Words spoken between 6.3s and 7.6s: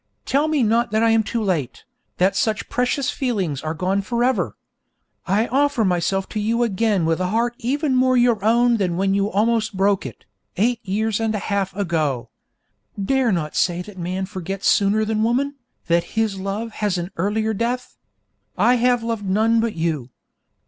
you again with a heart